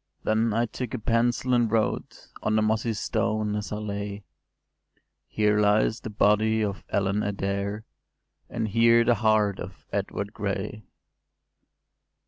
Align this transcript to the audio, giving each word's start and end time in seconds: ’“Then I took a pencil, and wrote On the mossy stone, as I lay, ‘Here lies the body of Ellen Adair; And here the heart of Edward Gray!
’“Then 0.22 0.52
I 0.52 0.66
took 0.66 0.94
a 0.94 1.00
pencil, 1.00 1.52
and 1.52 1.68
wrote 1.68 2.28
On 2.44 2.54
the 2.54 2.62
mossy 2.62 2.92
stone, 2.92 3.56
as 3.56 3.72
I 3.72 3.78
lay, 3.78 4.22
‘Here 5.26 5.58
lies 5.58 5.98
the 5.98 6.10
body 6.10 6.62
of 6.62 6.84
Ellen 6.90 7.24
Adair; 7.24 7.82
And 8.48 8.68
here 8.68 9.02
the 9.02 9.16
heart 9.16 9.58
of 9.58 9.84
Edward 9.92 10.32
Gray! 10.32 10.84